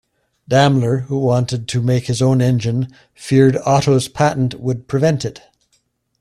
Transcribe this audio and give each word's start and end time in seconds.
Daimler 0.47 1.01
who 1.09 1.19
wanted 1.19 1.67
to 1.67 1.79
make 1.79 2.07
his 2.07 2.23
own 2.23 2.41
engine, 2.41 2.87
feared 3.13 3.55
Otto's 3.57 4.07
patent 4.07 4.59
would 4.59 4.87
prevent 4.87 5.23
it. 5.25 5.43